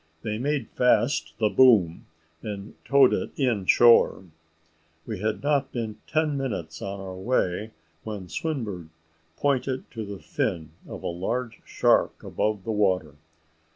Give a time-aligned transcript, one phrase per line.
[0.23, 2.07] They made fast the boom,
[2.41, 4.23] and towed it in shore.
[5.05, 7.69] We had not been ten minutes on our way,
[8.03, 8.89] when Swinburne
[9.37, 13.13] pointed to the fin of a large shark above the water.